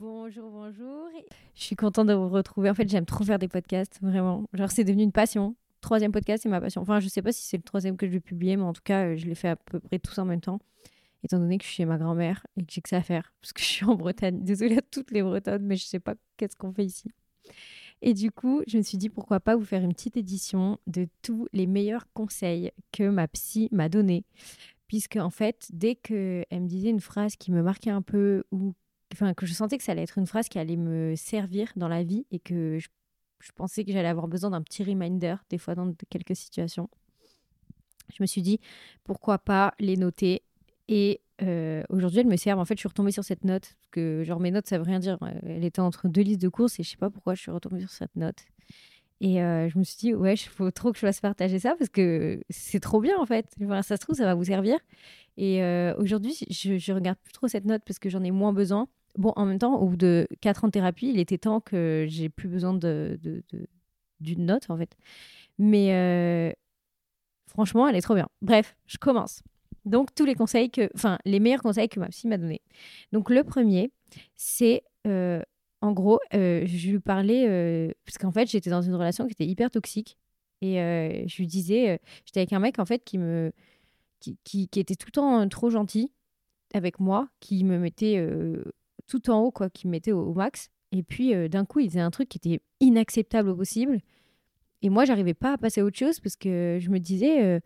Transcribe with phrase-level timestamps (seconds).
[0.00, 1.08] Bonjour, bonjour.
[1.54, 2.68] Je suis contente de vous retrouver.
[2.68, 4.44] En fait, j'aime trop faire des podcasts, vraiment.
[4.52, 5.54] Genre, c'est devenu une passion.
[5.80, 6.80] Troisième podcast, c'est ma passion.
[6.80, 8.82] Enfin, je sais pas si c'est le troisième que je vais publier, mais en tout
[8.82, 10.58] cas, euh, je l'ai fait à peu près tous en même temps.
[11.22, 13.32] Étant donné que je suis chez ma grand-mère et que j'ai que ça à faire,
[13.40, 14.42] parce que je suis en Bretagne.
[14.42, 17.12] Désolée à toutes les Bretonnes, mais je sais pas qu'est-ce qu'on fait ici.
[18.02, 21.06] Et du coup, je me suis dit pourquoi pas vous faire une petite édition de
[21.22, 24.24] tous les meilleurs conseils que ma psy m'a donnés.
[24.88, 28.74] Puisque, en fait, dès qu'elle me disait une phrase qui me marquait un peu ou
[29.36, 32.02] que je sentais que ça allait être une phrase qui allait me servir dans la
[32.02, 32.88] vie et que je,
[33.54, 36.88] pensais que j'allais avoir besoin d'un petit reminder, des fois dans quelques situations.
[38.12, 38.60] Je me suis dit,
[39.04, 40.42] pourquoi pas les noter
[40.88, 42.60] Et euh, aujourd'hui, elles me servent.
[42.60, 44.98] En fait, je suis retombée sur cette note, que genre mes notes, ça veut rien
[44.98, 45.18] dire.
[45.46, 47.80] Elle était entre deux listes de courses et je sais pas pourquoi je suis retombée
[47.80, 48.44] sur cette note.
[49.20, 51.74] Et euh, je me suis dit, ouais, il faut trop que je fasse partager ça
[51.78, 53.46] parce que c'est trop bien en fait.
[53.82, 54.78] Ça se trouve, ça va vous servir.
[55.36, 58.52] Et euh, aujourd'hui, je, je regarde plus trop cette note parce que j'en ai moins
[58.52, 58.88] besoin.
[59.16, 62.06] Bon, en même temps, au bout de 4 ans de thérapie, il était temps que
[62.08, 63.18] j'ai plus besoin de,
[64.20, 64.96] d'une note, en fait.
[65.58, 66.52] Mais euh,
[67.48, 68.28] franchement, elle est trop bien.
[68.42, 69.42] Bref, je commence.
[69.84, 72.62] Donc, tous les conseils que, enfin, les meilleurs conseils que ma psy m'a donnés.
[73.12, 73.92] Donc, le premier,
[74.34, 75.42] c'est, euh,
[75.80, 79.70] en gros, je lui parlais, parce qu'en fait, j'étais dans une relation qui était hyper
[79.70, 80.16] toxique.
[80.60, 80.76] Et
[81.28, 83.52] je lui disais, j'étais avec un mec, en fait, qui me,
[84.20, 86.10] qui, était tout le temps trop gentil
[86.72, 88.18] avec moi, qui me mettait
[89.06, 90.70] tout en haut, quoi, qui me mettait au, max.
[90.92, 94.00] Et puis, euh, d'un coup, il faisait un truc qui était inacceptable au possible.
[94.82, 97.60] Et moi, j'arrivais pas à passer à autre chose parce que je me disais, euh,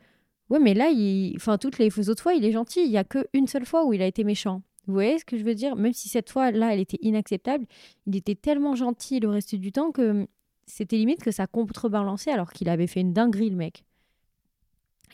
[0.51, 1.35] ouais, mais là, il...
[1.37, 2.85] enfin, toutes les autres fois, il est gentil.
[2.85, 4.63] Il y a qu'une seule fois où il a été méchant.
[4.87, 5.77] Vous voyez ce que je veux dire?
[5.77, 7.67] Même si cette fois-là, elle était inacceptable,
[8.07, 10.27] il était tellement gentil le reste du temps que
[10.67, 13.85] c'était limite que ça contrebalançait alors qu'il avait fait une dinguerie, le mec.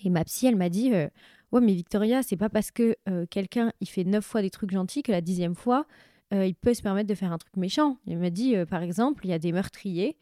[0.04, 1.08] Et ma psy, elle m'a dit, euh,
[1.52, 2.96] ouais, mais Victoria, c'est pas parce que
[3.30, 5.86] quelqu'un, il fait neuf fois des trucs gentils que la dixième fois,
[6.32, 7.98] euh, il peut se permettre de faire un truc méchant.
[8.06, 10.16] Il m'a dit, euh, par exemple, il y a des meurtriers.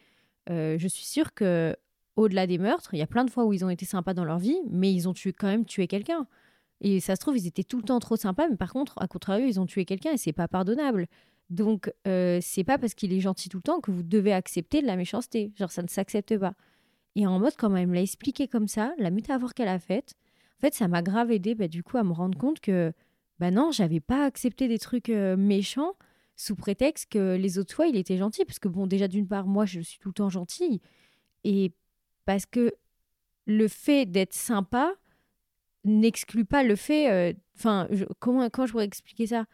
[0.50, 1.76] Euh, je suis sûre que
[2.16, 4.24] au-delà des meurtres, il y a plein de fois où ils ont été sympas dans
[4.24, 6.26] leur vie, mais ils ont tué, quand même tué quelqu'un.
[6.80, 9.06] Et ça se trouve, ils étaient tout le temps trop sympas, mais par contre, à
[9.06, 11.06] contrario, ils ont tué quelqu'un et c'est pas pardonnable.
[11.48, 14.86] Donc, c'est pas parce qu'il est gentil tout le temps que vous devez accepter de
[14.86, 15.52] la méchanceté.
[15.56, 16.54] Genre, ça ne s'accepte pas.
[17.16, 20.14] Et en mode, quand elle me l'a expliqué comme ça, la métaphore qu'elle a faite,
[20.58, 22.92] en fait, ça m'a grave aidé bah, du coup à me rendre compte que
[23.42, 25.94] bah non, j'avais pas accepté des trucs euh, méchants
[26.36, 28.44] sous prétexte que les autres fois, il était gentil.
[28.44, 30.80] Parce que, bon, déjà, d'une part, moi, je suis tout le temps gentille.
[31.42, 31.72] Et
[32.24, 32.72] parce que
[33.46, 34.92] le fait d'être sympa
[35.84, 37.10] n'exclut pas le fait.
[37.10, 37.88] Euh, enfin,
[38.20, 39.46] comment, quand je pourrais expliquer ça?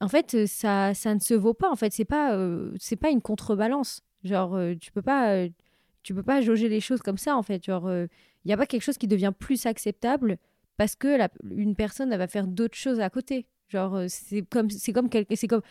[0.00, 1.70] En fait, euh, ça, ça ne se vaut pas.
[1.70, 2.38] En fait, c'est pas,
[2.78, 4.02] c'est pas une contrebalance.
[4.24, 5.46] Genre, tu peux pas.
[6.06, 7.64] Tu peux pas jauger les choses comme ça, en fait.
[7.64, 8.08] Genre, il
[8.46, 10.38] n'y a pas quelque chose qui devient plus acceptable
[10.76, 11.18] parce que
[11.50, 13.46] une personne elle va faire d'autres choses à côté.
[13.68, 15.62] Genre euh, c'est comme c'est comme c'est comme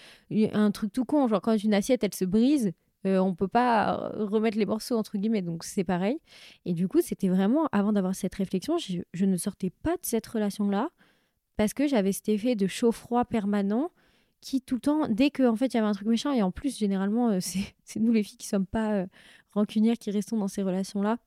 [0.53, 1.27] un truc tout con.
[1.27, 2.73] Genre quand une assiette elle se brise,
[3.05, 5.41] euh, on peut pas remettre les morceaux entre guillemets.
[5.41, 6.19] Donc c'est pareil.
[6.65, 10.27] Et du coup c'était vraiment avant d'avoir cette réflexion, je, ne sortais pas de cette
[10.27, 10.89] relation là
[11.57, 13.91] parce que j'avais cet effet de chaud-froid permanent
[14.41, 16.43] qui tout le temps, dès qu'en en fait il y avait un truc méchant, et
[16.43, 17.39] en plus généralement euh,
[17.85, 19.05] c'est nous les filles qui sommes pas
[19.55, 21.17] rancunières qui restons dans ces relations là,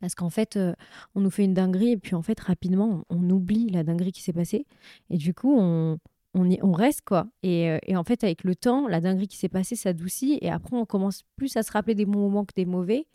[0.00, 0.74] parce qu'en fait, euh,
[1.14, 4.20] on nous fait une dinguerie et puis en fait, rapidement, on, oublie la dinguerie qui
[4.20, 4.66] s'est passée.
[5.10, 5.98] Et du coup, on,
[6.34, 7.28] on, on reste quoi.
[7.44, 10.50] Et, euh, et, en fait, avec le temps, la dinguerie qui s'est passée s'adoucit et
[10.50, 13.06] après, on commence plus à se rappeler des bons moments que des mauvais.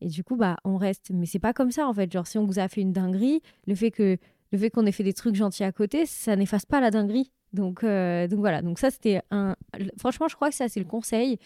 [0.00, 1.10] Et du coup, bah, on reste.
[1.12, 2.10] Mais c'est pas comme ça en fait.
[2.12, 4.16] Genre, si on vous a fait une dinguerie, le fait que
[4.52, 7.32] le fait qu'on ait fait des trucs gentils à côté, ça n'efface pas la dinguerie.
[7.52, 8.62] Donc, euh, donc voilà.
[8.62, 9.56] Donc ça, c'était un.
[9.98, 11.38] Franchement, je crois que ça, c'est le conseil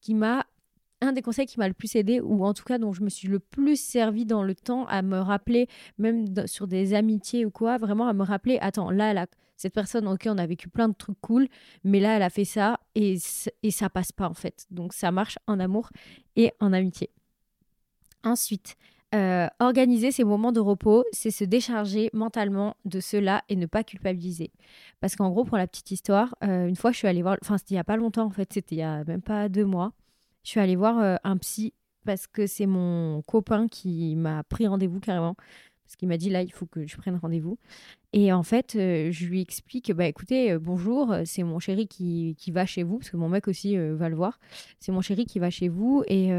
[0.00, 0.44] qui m'a
[1.00, 3.08] un des conseils qui m'a le plus aidé, ou en tout cas dont je me
[3.08, 5.68] suis le plus servi dans le temps à me rappeler,
[5.98, 9.26] même sur des amitiés ou quoi, vraiment à me rappeler, attends, là, là
[9.60, 11.46] cette personne, ok, on a vécu plein de trucs cool,
[11.84, 14.66] mais là, elle a fait ça et, ça passe pas en fait.
[14.70, 15.90] Donc ça marche en amour
[16.34, 17.10] et en amitié.
[18.24, 18.76] Ensuite,
[19.14, 23.84] euh, organiser ces moments de repos, c'est se décharger mentalement de cela et ne pas
[23.84, 24.50] culpabiliser.
[25.00, 27.58] Parce qu'en gros, pour la petite histoire, euh, une fois, je suis allée voir, enfin,
[27.58, 29.66] c'était il y a pas longtemps en fait, c'était il y a même pas deux
[29.66, 29.92] mois
[30.42, 34.66] je suis allée voir euh, un psy parce que c'est mon copain qui m'a pris
[34.66, 35.36] rendez-vous carrément.
[35.84, 37.58] Parce qu'il m'a dit là, il faut que je prenne rendez-vous.
[38.12, 42.36] Et en fait, euh, je lui explique bah écoutez, euh, bonjour, c'est mon chéri qui,
[42.38, 44.38] qui, va chez vous, parce que mon mec aussi va le voir.
[44.78, 46.30] C'est mon chéri qui va chez vous et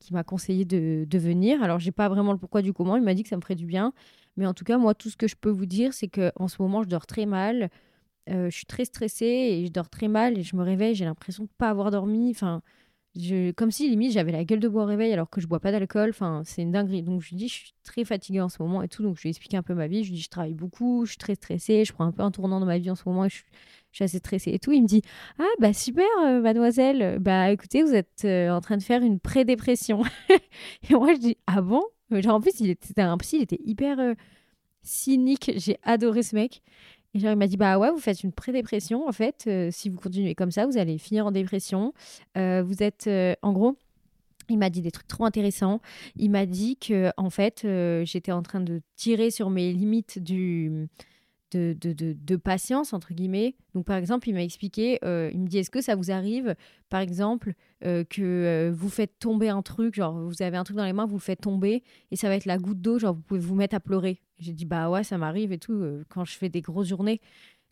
[0.00, 1.62] qui m'a conseillé de, de, venir.
[1.62, 2.96] Alors, j'ai pas vraiment le pourquoi du comment.
[2.96, 3.92] Il m'a dit que ça me ferait du bien.
[4.36, 6.60] Mais en tout cas, moi, tout ce que je peux vous dire, c'est qu'en ce
[6.60, 7.70] moment, je dors très mal.
[8.28, 11.44] je suis très stressée et je dors très mal et je me réveille, j'ai l'impression
[11.44, 12.30] de pas avoir dormi.
[12.30, 12.62] Enfin,
[13.56, 15.72] comme si limite j'avais la gueule de bois au réveil alors que je bois pas
[15.72, 16.10] d'alcool.
[16.10, 17.02] Enfin, c'est une dinguerie.
[17.02, 19.02] Donc je lui dis, je suis très fatiguée en ce moment et tout.
[19.02, 20.04] Donc je lui ai un peu ma vie.
[20.04, 22.30] Je lui dis, je travaille beaucoup, je suis très stressée, je prends un peu un
[22.30, 23.42] tournant dans ma vie en ce moment et je,
[23.92, 24.72] suis assez stressée et tout.
[24.72, 25.02] Il me dit
[25.38, 27.18] Ah, bah super, euh, mademoiselle.
[27.20, 30.02] Bah écoutez, vous êtes euh, en train de faire une pré-dépression.
[30.88, 31.82] et moi, je dis Ah bon?
[32.12, 34.14] Genre, en plus, il était un il était hyper euh,
[34.82, 35.52] cynique.
[35.56, 36.62] J'ai adoré ce mec.
[37.14, 39.08] Et genre, il m'a dit Bah ouais, vous faites une pré-dépression.
[39.08, 41.92] En fait, si vous continuez comme ça, vous allez finir en dépression.
[42.36, 43.10] vous êtes,
[43.42, 43.76] en gros,
[44.48, 45.80] il m'a dit des trucs trop intéressants.
[46.16, 47.66] Il m'a dit que en fait,
[48.04, 50.88] j'étais en train de tirer sur mes limites du
[51.50, 53.54] de, patience, entre guillemets.
[53.74, 56.54] Donc, par exemple, il m'a expliqué, euh, il me dit, est-ce que ça vous arrive,
[56.88, 57.54] par exemple,
[57.84, 60.92] euh, que euh, vous faites tomber un truc, genre, vous avez un truc dans les
[60.92, 63.40] mains, vous le faites tomber, et ça va être la goutte d'eau, genre, vous pouvez
[63.40, 64.20] vous mettre à pleurer.
[64.38, 67.20] J'ai dit, bah ouais, ça m'arrive et tout, quand je fais des grosses journées.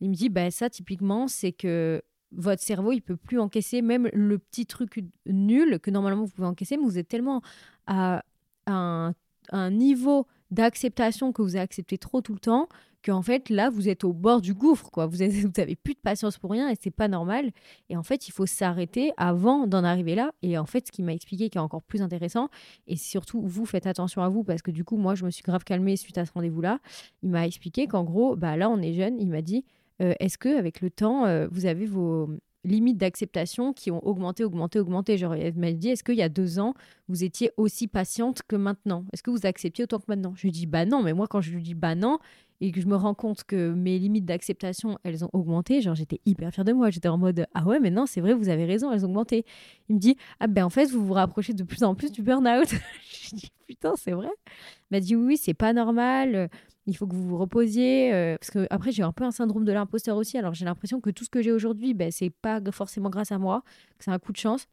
[0.01, 2.03] Il me dit, bah ça, typiquement, c'est que
[2.33, 6.47] votre cerveau, il peut plus encaisser même le petit truc nul que normalement vous pouvez
[6.47, 7.43] encaisser, mais vous êtes tellement
[7.87, 8.23] à,
[8.67, 9.15] un,
[9.51, 12.69] un niveau d'acceptation que vous acceptez trop tout le temps
[13.09, 15.07] qu'en fait là vous êtes au bord du gouffre quoi.
[15.07, 17.51] Vous, avez, vous avez plus de patience pour rien et c'est pas normal.
[17.89, 20.33] Et en fait il faut s'arrêter avant d'en arriver là.
[20.43, 22.49] Et en fait ce qui m'a expliqué qui est encore plus intéressant
[22.87, 25.43] et surtout vous faites attention à vous parce que du coup moi je me suis
[25.43, 26.81] grave calmée suite à ce rendez-vous là
[27.23, 29.19] il m'a expliqué qu'en gros bah là on est jeune.
[29.19, 29.65] Il m'a dit
[30.03, 32.29] euh, est-ce que avec le temps euh, vous avez vos
[32.65, 35.15] limites d'acceptation qui ont augmenté, augmenté, augmenté.
[35.21, 36.75] Elle m'a dit, est-ce qu'il y a deux ans,
[37.09, 39.05] vous étiez aussi patiente que maintenant?
[39.13, 40.35] Est-ce que vous acceptiez autant que maintenant?
[40.37, 42.19] Je lui dis, bah non, mais moi, quand je lui dis bah non,
[42.61, 46.21] et que je me rends compte que mes limites d'acceptation, elles ont augmenté, genre j'étais
[46.27, 46.91] hyper fière de moi.
[46.91, 49.45] J'étais en mode ah ouais, mais non, c'est vrai, vous avez raison, elles ont augmenté.
[49.89, 52.23] Il me dit ah ben en fait, vous vous rapprochez de plus en plus du
[52.23, 52.69] burn-out.
[53.11, 54.29] je dis putain, c'est vrai.
[54.91, 56.51] Il m'a dit oui, c'est pas normal.
[56.88, 58.12] Il faut que vous vous reposiez.
[58.14, 60.38] Euh, parce que après, j'ai un peu un syndrome de l'imposteur aussi.
[60.38, 63.38] Alors j'ai l'impression que tout ce que j'ai aujourd'hui, ben, c'est pas forcément grâce à
[63.38, 63.62] moi,
[63.99, 64.67] que c'est un coup de chance.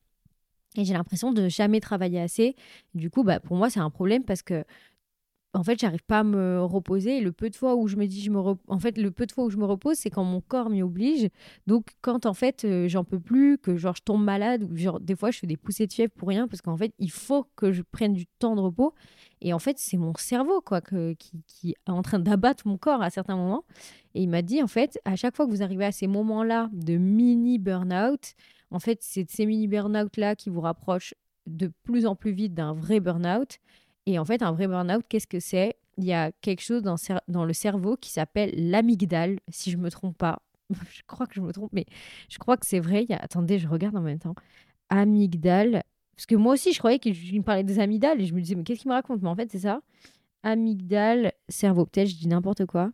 [0.78, 2.56] Et j'ai l'impression de jamais travailler assez.
[2.94, 4.64] Du coup, bah, pour moi, c'est un problème parce que
[5.56, 7.22] en fait, j'arrive pas à me reposer.
[7.22, 9.32] le peu de fois où je me dis, je me en fait, le peu de
[9.32, 11.30] fois où je me repose, c'est quand mon corps m'y oblige.
[11.66, 15.00] Donc, quand en fait, euh, j'en peux plus, que genre je tombe malade, ou genre
[15.00, 17.48] des fois je fais des poussées de fièvre pour rien, parce qu'en fait, il faut
[17.56, 18.94] que je prenne du temps de repos.
[19.42, 23.02] Et en fait, c'est mon cerveau quoi qui, qui, est en train d'abattre mon corps
[23.02, 23.64] à certains moments.
[24.14, 26.70] Et il m'a dit, en fait, à chaque fois que vous arrivez à ces moments-là
[26.74, 28.34] de mini burn-out,
[28.72, 31.14] en fait, c'est ces mini burn-out là qui vous rapprochent
[31.48, 33.60] de plus en plus vite d'un vrai burn-out.
[34.06, 35.76] Et en fait, un vrai burn-out, qu'est-ce que c'est?
[35.98, 40.18] Il y a quelque chose dans, le cerveau qui s'appelle l'amygdale, si je me trompe
[40.18, 40.42] pas.
[40.70, 41.86] je crois que je me trompe, mais
[42.30, 43.06] je crois que c'est vrai.
[43.10, 44.36] Attendez, je regarde en même temps.
[44.90, 45.84] Amygdale.
[46.16, 48.56] Parce que moi aussi, je croyais qu'il me parlait des amygdales et je me disais,
[48.56, 49.22] mais qu'est-ce qu'il me raconte?
[49.22, 49.82] Mais en fait, c'est ça.
[50.44, 51.86] Amygdale, cerveau.
[51.86, 52.92] Peut-être je dis n'importe quoi.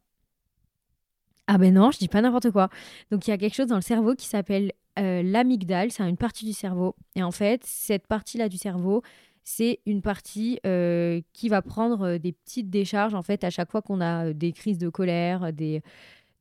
[1.48, 2.70] Ah ben non, je dis pas n'importe quoi.
[3.12, 6.18] Donc il y a quelque chose dans le cerveau qui s'appelle euh, l'amygdale, c'est une
[6.18, 6.96] partie du cerveau.
[7.16, 9.02] Et en fait, cette partie-là du cerveau,
[9.44, 13.72] c'est une partie euh, qui va prendre euh, des petites décharges en fait à chaque
[13.72, 15.82] fois qu'on a euh, des crises de colère, des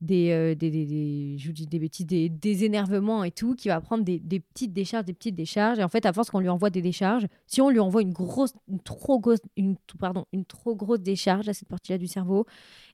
[0.01, 4.19] des, des, des, je vous dis des des, énervements et tout, qui va prendre des,
[4.39, 5.79] petites décharges, des petites décharges.
[5.79, 8.13] Et en fait, à force qu'on lui envoie des décharges, si on lui envoie une
[8.13, 12.45] grosse, une trop grosse, une, pardon, une trop grosse décharge à cette partie-là du cerveau,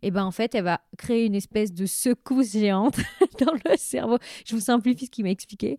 [0.02, 2.98] et ben en fait, elle va créer une espèce de secousse géante
[3.40, 4.18] dans le cerveau.
[4.46, 5.78] Je vous simplifie ce qu'il m'a expliqué.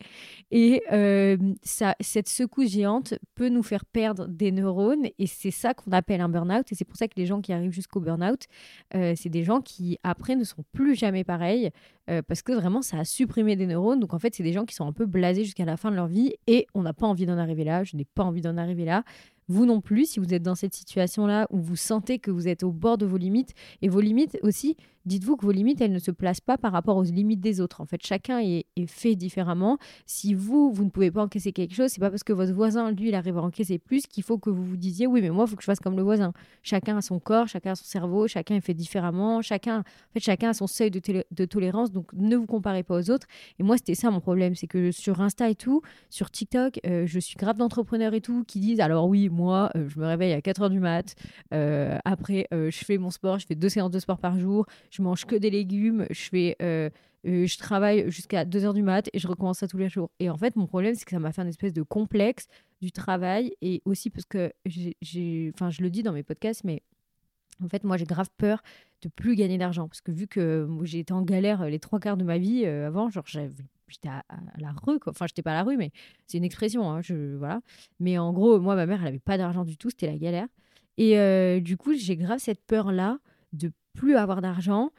[0.51, 5.75] Et euh, ça, cette secousse géante peut nous faire perdre des neurones, et c'est ça
[5.75, 6.71] qu'on appelle un burn-out.
[6.73, 8.47] Et c'est pour ça que les gens qui arrivent jusqu'au burn-out,
[8.95, 11.70] euh, c'est des gens qui après ne sont plus jamais pareils,
[12.11, 14.00] euh, parce que vraiment ça a supprimé des neurones.
[14.00, 15.97] Donc en fait, c'est des gens qui sont un peu blasés jusqu'à la fin de
[15.97, 17.84] leur vie, et on n'a pas envie d'en arriver là.
[17.84, 19.05] Je n'ai pas envie d'en arriver là.
[19.51, 22.63] Vous non plus, si vous êtes dans cette situation-là où vous sentez que vous êtes
[22.63, 24.77] au bord de vos limites, et vos limites aussi,
[25.08, 27.81] dites-vous que vos limites, elles ne se placent pas par rapport aux limites des autres.
[27.81, 29.79] En fait, chacun est, fait différemment.
[30.06, 32.93] Si vous, vous ne pouvez pas encaisser quelque chose, c'est pas parce que votre voisin,
[32.93, 35.44] lui, il arrive à encaisser plus qu'il faut que vous vous disiez, oui, mais moi,
[35.46, 36.32] il faut que je fasse comme le voisin.
[36.62, 40.20] Chacun a son corps, chacun a son cerveau, chacun est fait différemment, chacun, en fait,
[40.20, 43.27] chacun a son seuil de, tolérance, donc ne vous comparez pas aux autres.
[43.58, 47.06] Et moi, c'était ça mon problème, c'est que sur Insta et tout, sur TikTok, euh,
[47.06, 50.32] je suis grave d'entrepreneurs et tout qui disent, alors oui, moi, euh, je me réveille
[50.32, 51.15] à 4 heures du mat,
[51.55, 54.97] euh, après, je fais mon sport, je fais deux séances de sport par jour, je
[55.02, 56.90] mange que des légumes, je fais euh,
[57.26, 60.10] euh, je travaille jusqu'à 2 heures du mat et je recommence ça tous les jours.
[60.20, 62.46] Et en fait, mon problème, c'est que ça m'a fait un espèce de complexe
[62.81, 66.82] du travail et aussi parce que j'ai, enfin, je le dis dans mes podcasts, mais
[67.62, 68.62] en fait, moi, j'ai grave peur
[69.02, 72.17] de plus gagner d'argent parce que vu que j'ai été en galère les trois quarts
[72.17, 74.22] de ma vie euh, avant, genre, j'étais à,
[74.58, 75.10] la rue, quoi.
[75.10, 75.90] Enfin, j'étais pas à la rue, mais
[76.26, 77.60] c'est une expression, hein, je, voilà.
[77.98, 80.46] Mais en gros, moi, ma mère, elle avait pas d'argent du tout, c'était la galère.
[80.98, 83.19] Et du coup, j'ai grave cette peur-là
[83.52, 84.90] de plus avoir d'argent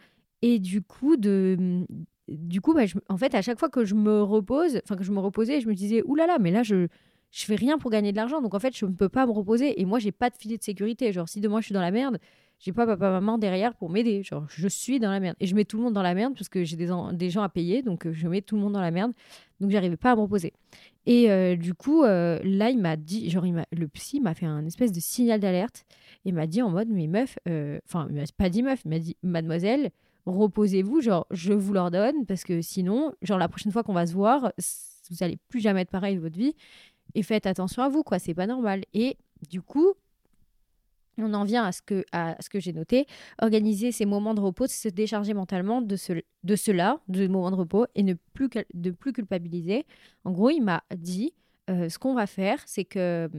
[0.41, 1.85] et du coup, de,
[2.27, 5.11] du coup bah, en fait, à chaque fois que je me repose, enfin que je
[5.11, 6.87] me reposais, je me disais, oulala, mais là, je
[7.31, 8.41] je fais rien pour gagner de l'argent.
[8.41, 9.79] Donc en fait, je ne peux pas me reposer.
[9.79, 11.11] Et moi, j'ai pas de filet de sécurité.
[11.13, 12.17] Genre, si demain je suis dans la merde,
[12.59, 14.21] j'ai pas papa maman derrière pour m'aider.
[14.21, 15.35] Genre, je suis dans la merde.
[15.39, 16.87] Et je mets tout le monde dans la merde parce que j'ai des,
[17.29, 19.13] gens à payer, donc euh, je mets tout le monde dans la merde.
[19.61, 20.53] Donc, j'arrivais pas à me reposer.
[21.05, 24.65] Et euh, du coup, euh, là, il m'a dit, genre, le psy m'a fait un
[24.65, 25.85] espèce de signal d'alerte
[26.25, 27.39] et m'a dit en mode, mais meuf,
[27.85, 29.91] enfin, il m'a pas dit meuf, il m'a dit, mademoiselle,
[30.25, 34.13] reposez-vous, genre, je vous l'ordonne parce que sinon, genre, la prochaine fois qu'on va se
[34.13, 34.51] voir,
[35.09, 36.55] vous allez plus jamais être pareil de votre vie
[37.15, 38.83] et faites attention à vous, quoi, c'est pas normal.
[38.93, 39.17] Et
[39.49, 39.93] du coup,
[41.23, 43.05] on en vient à ce que, j'ai noté,
[43.41, 47.55] organiser ces moments de repos, se décharger mentalement de, ce, de cela, de moments de
[47.55, 49.85] repos, et ne plus, de plus culpabiliser.
[50.25, 51.33] En gros, il m'a dit,
[51.69, 53.29] euh, ce qu'on va faire, c'est que,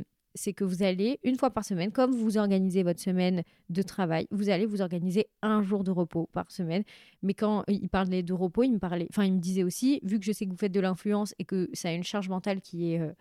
[0.60, 4.66] vous allez, une fois par semaine, comme vous organisez votre semaine de travail, vous allez
[4.66, 6.84] vous organiser un jour de repos par semaine.
[7.22, 10.18] Mais quand il parlait de repos, il me, parlait, enfin, il me disait aussi, vu
[10.18, 12.60] que je sais que vous faites de l'influence et que ça a une charge mentale
[12.60, 13.00] qui est...
[13.00, 13.12] Euh,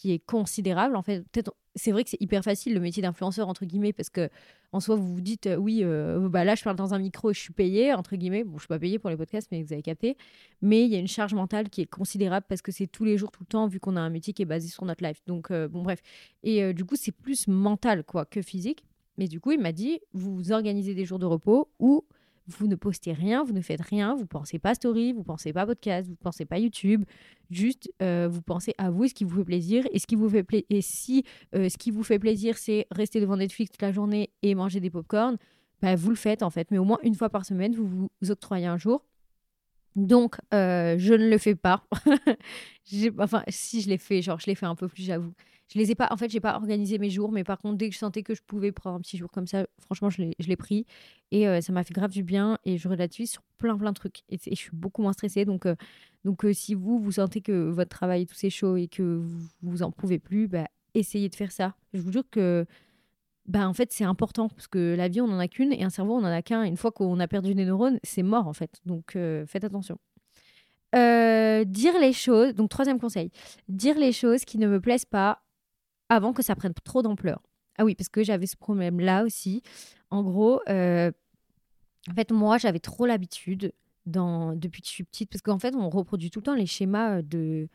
[0.00, 0.96] qui est considérable.
[0.96, 4.08] En fait, peut-être, c'est vrai que c'est hyper facile le métier d'influenceur entre guillemets parce
[4.08, 4.30] que
[4.72, 7.30] en soi vous vous dites euh, oui, euh, bah là je parle dans un micro
[7.30, 8.42] et je suis payé entre guillemets.
[8.42, 10.16] Bon, je suis pas payé pour les podcasts, mais vous avez capté.
[10.62, 13.18] Mais il y a une charge mentale qui est considérable parce que c'est tous les
[13.18, 15.20] jours, tout le temps, vu qu'on a un métier qui est basé sur notre life.
[15.26, 16.00] Donc euh, bon bref.
[16.44, 18.84] Et du coup c'est plus mental quoi que physique.
[19.18, 22.06] Mais du coup il m'a dit vous organisez des jours de repos ou
[22.58, 25.66] vous ne postez rien, vous ne faites rien, vous pensez pas story, vous pensez pas
[25.66, 27.04] podcast, vous pensez pas YouTube,
[27.50, 30.28] juste euh, vous pensez à vous ce qui vous fait plaisir et ce qui vous
[30.28, 33.92] fait et si euh, ce qui vous fait plaisir c'est rester devant Netflix toute la
[33.92, 35.36] journée et manger des popcorn,
[35.80, 38.30] bah, vous le faites en fait, mais au moins une fois par semaine vous vous
[38.30, 39.04] octroyez un jour.
[39.96, 41.84] Donc euh, je ne le fais pas.
[43.18, 45.32] enfin si je l'ai fait, genre je l'ai fait un peu plus j'avoue.
[45.72, 47.88] Je les ai pas, en fait, j'ai pas organisé mes jours, mais par contre, dès
[47.88, 50.56] que je sentais que je pouvais prendre un petit jour comme ça, franchement, je l'ai
[50.56, 50.84] pris
[51.30, 53.94] et euh, ça m'a fait grave du bien et je relativise sur plein plein de
[53.94, 55.44] trucs et, je suis beaucoup moins stressée.
[55.44, 55.76] Donc, euh,
[56.24, 59.46] donc euh, si vous vous sentez que votre travail tout c'est chaud et que vous,
[59.62, 61.76] vous en pouvez plus, bah, essayez de faire ça.
[61.94, 62.66] Je vous jure que
[63.46, 65.90] bah, en fait, c'est important parce que la vie, on en a qu'une et un
[65.90, 66.64] cerveau, on en a qu'un.
[66.64, 68.80] Une fois qu'on a perdu des neurones, c'est mort en fait.
[68.86, 69.98] Donc, faites attention.
[70.94, 73.30] dire les choses, donc troisième conseil,
[73.68, 75.42] dire les choses qui ne me plaisent pas
[76.10, 77.40] avant que ça prenne trop d'ampleur.
[77.78, 79.62] Ah oui, parce que j'avais ce problème-là aussi.
[80.10, 81.10] En gros, euh,
[82.10, 83.72] en fait, moi, j'avais trop l'habitude,
[84.04, 87.18] depuis que je suis petite, parce qu'en fait, on reproduit tout le temps les schémas
[87.18, 87.68] euh, de,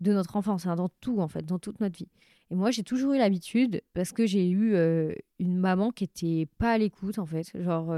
[0.00, 2.08] notre enfance, hein, dans tout, en fait, dans toute notre vie.
[2.50, 6.46] Et moi, j'ai toujours eu l'habitude, parce que j'ai eu euh, une maman qui était
[6.58, 7.94] pas à l'écoute, en fait, genre,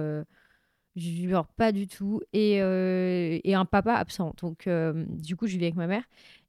[1.57, 2.57] pas du tout, et,
[3.45, 4.35] et un papa absent.
[4.41, 4.69] Donc,
[5.09, 6.05] du coup, je vivais avec ma mère.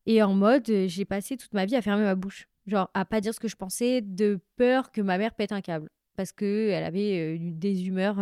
[0.06, 2.48] Et en mode, j'ai passé toute ma vie à fermer ma bouche.
[2.68, 5.62] Genre, à pas dire ce que je pensais, de peur que ma mère pète un
[5.62, 5.90] câble.
[6.16, 8.20] Parce qu'elle avait des humeurs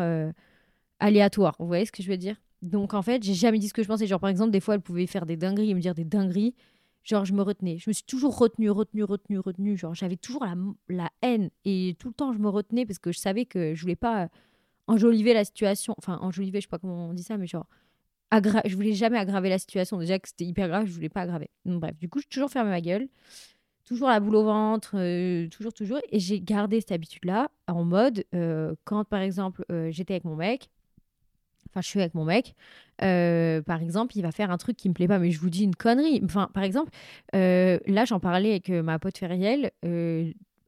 [1.00, 1.56] aléatoires.
[1.60, 2.38] Vous voyez ce que je veux dire?
[2.62, 4.08] Donc, en fait, j'ai jamais dit ce que je pensais.
[4.08, 6.56] Genre, par exemple, des fois, elle pouvait faire des dingueries et me dire des dingueries.
[7.04, 7.78] Genre, je me retenais.
[7.80, 9.78] Je me suis toujours retenue, retenue, retenue, retenue.
[9.78, 10.56] Genre, j'avais toujours la,
[10.88, 11.50] la, haine.
[11.66, 14.30] Et tout le temps, je me retenais parce que je savais que je voulais pas
[14.88, 15.96] enjoliver la situation.
[15.98, 17.68] Enfin, enjoliver, je sais pas comment on dit ça, mais genre,
[18.32, 19.98] je voulais jamais aggraver la situation.
[19.98, 21.50] Déjà que c'était hyper grave, je voulais pas aggraver.
[21.66, 23.08] Bref, du coup, j'ai toujours fermé ma gueule
[23.86, 24.92] toujours la boule au ventre,
[25.50, 26.00] toujours, toujours.
[26.12, 28.24] Et j'ai gardé cette habitude-là en mode,
[28.84, 30.70] quand par exemple j'étais avec mon mec,
[31.70, 32.56] enfin je suis avec mon mec,
[32.98, 35.64] par exemple, il va faire un truc qui me plaît pas, mais je vous dis
[35.64, 36.22] une connerie.
[36.24, 36.92] Enfin, par exemple,
[37.34, 39.72] là j'en parlais avec ma pote Feriel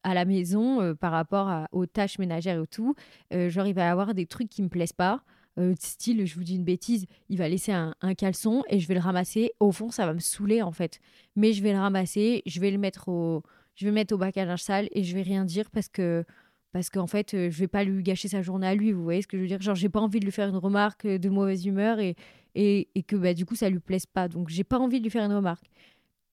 [0.03, 2.95] à la maison par rapport aux tâches ménagères et tout.
[3.31, 5.23] genre, il va avoir des trucs qui me plaisent pas.
[5.59, 8.95] Euh, style, je vous dis une bêtise, il va laisser un, caleçon et je vais
[8.95, 9.51] le ramasser.
[9.59, 10.99] Au fond, ça va me saouler en fait.
[11.35, 13.43] Mais je vais le ramasser, je vais le mettre au,
[13.75, 16.25] je vais mettre au bac à linge sale et je vais rien dire parce que
[16.71, 18.91] parce qu'en fait, euh, je vais pas lui gâcher sa journée à lui.
[18.91, 19.61] Vous voyez ce que je veux dire?
[19.61, 22.15] Genre, j'ai pas envie de lui faire une remarque de mauvaise humeur et,
[22.55, 24.27] et, et que bah, du coup, ça lui plaise pas.
[24.27, 25.65] Donc, j'ai pas envie de lui faire une remarque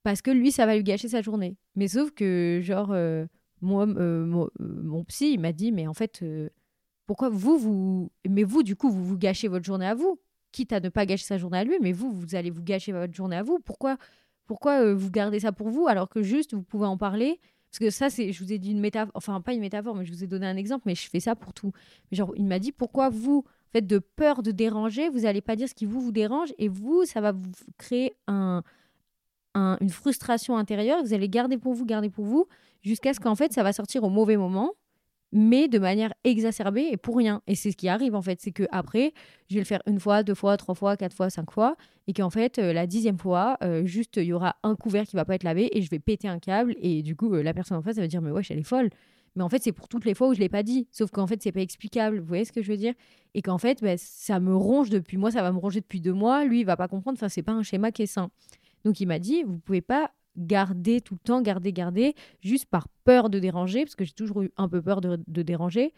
[0.03, 1.57] parce que lui, ça va lui gâcher sa journée.
[1.77, 3.27] Mais sauf que, genre, euh,
[3.61, 6.25] moi, mon, mon, psy, il m'a dit, mais en fait,
[7.11, 8.12] pourquoi vous, vous.
[8.29, 10.21] Mais vous, du coup, vous vous gâchez votre journée à vous,
[10.52, 12.93] quitte à ne pas gâcher sa journée à lui, mais vous, vous allez vous gâcher
[12.93, 13.59] votre journée à vous.
[13.59, 13.97] Pourquoi,
[14.47, 17.40] pourquoi euh, vous gardez ça pour vous alors que juste vous pouvez en parler?
[17.69, 20.05] Parce que ça, c'est, je vous ai dit une métaphore, enfin pas une métaphore, mais
[20.05, 21.73] je vous ai donné un exemple, mais je fais ça pour tout.
[22.12, 25.69] Genre, il m'a dit pourquoi vous, faites de peur de déranger, vous n'allez pas dire
[25.69, 28.62] ce qui vous vous dérange et vous, ça va vous créer un,
[29.57, 31.02] une frustration intérieure.
[31.02, 32.47] Vous allez garder pour vous, garder pour vous,
[32.83, 34.75] jusqu'à ce qu'en fait, ça va sortir au mauvais moment
[35.33, 37.43] mais de manière exacerbée et pour rien.
[37.47, 39.13] Et c'est ce qui arrive en fait, c'est que après,
[39.49, 42.13] je vais le faire une fois, deux fois, trois fois, quatre fois, cinq fois, et
[42.13, 45.25] qu'en fait, euh, la dixième fois, euh, juste il y aura un couvert qui va
[45.25, 47.77] pas être lavé et je vais péter un câble et du coup, euh, la personne
[47.77, 48.91] en face, elle va dire mais wesh, elle est folle.
[49.37, 50.89] Mais en fait, c'est pour toutes les fois où je l'ai pas dit.
[50.91, 52.19] Sauf qu'en fait, c'est pas explicable.
[52.19, 52.95] Vous voyez ce que je veux dire?
[53.35, 56.13] Et qu'en fait, bah, ça me ronge depuis moi, ça va me ronger depuis deux
[56.13, 56.45] mois.
[56.45, 57.17] Lui, il va pas comprendre.
[57.17, 58.31] Enfin, c'est pas un schéma qui est sain.
[58.85, 62.89] Donc, il m'a dit, vous pouvez pas garder tout le temps, garder, garder, juste par
[63.05, 65.93] peur de déranger, parce que j'ai toujours eu un peu peur de, déranger.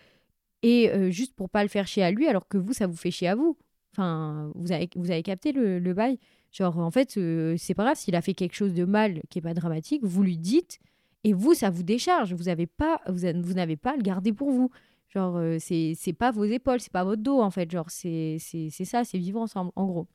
[0.62, 2.96] et euh, juste pour pas le faire chier à lui, alors que vous, ça vous
[2.96, 3.56] fait chier à vous.
[3.92, 6.18] Enfin, vous avez, vous avez capté le, le bail.
[6.52, 9.38] Genre, en fait, euh, c'est pas grave s'il a fait quelque chose de mal qui
[9.38, 10.78] est pas dramatique, vous lui dites,
[11.24, 12.34] et vous, ça vous décharge.
[12.34, 14.70] Vous avez pas, vous, vous n'avez pas à le garder pour vous.
[15.08, 17.70] Genre, euh, c'est c'est pas vos épaules, c'est pas votre dos, en fait.
[17.70, 20.06] Genre, c'est c'est- c'est ça, c'est vivre ensemble, en gros.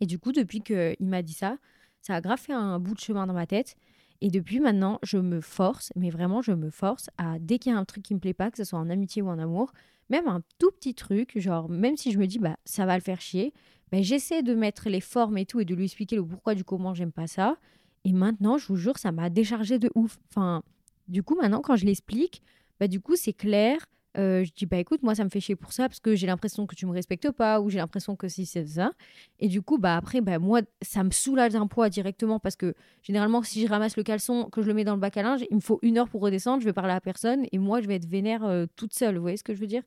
[0.00, 1.58] Et du coup, depuis qu'il m'a dit ça,
[2.02, 3.76] ça a grave fait un bout de chemin dans ma tête.
[4.20, 7.74] Et depuis maintenant, je me force, mais vraiment, je me force à, dès qu'il y
[7.74, 9.72] a un truc qui me plaît pas, que ce soit en amitié ou en amour,
[10.10, 13.02] même un tout petit truc, genre, même si je me dis, bah, ça va le
[13.02, 13.54] faire chier,
[13.90, 16.64] bah, j'essaie de mettre les formes et tout et de lui expliquer le pourquoi du
[16.64, 17.56] comment j'aime pas ça.
[18.04, 20.18] Et maintenant, je vous jure, ça m'a déchargé de ouf.
[20.28, 20.62] Enfin,
[21.08, 22.42] du coup, maintenant, quand je l'explique,
[22.78, 23.86] bah, du coup, c'est clair.
[24.18, 26.26] Euh, je dis, bah écoute, moi, ça me fait chier pour ça parce que j'ai
[26.26, 28.92] l'impression que tu me respectes pas ou j'ai l'impression que si c'est ça.
[29.38, 32.74] Et du coup, bah après, bah, moi, ça me soulage d'un poids directement parce que
[33.02, 35.42] généralement, si je ramasse le caleçon, que je le mets dans le bac à linge,
[35.48, 37.86] il me faut une heure pour redescendre, je vais parler à personne et moi, je
[37.86, 39.14] vais être vénère euh, toute seule.
[39.14, 39.82] Vous voyez ce que je veux dire?